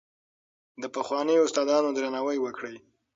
[0.81, 2.75] د پخوانیو استادانو درناوی وکړئ.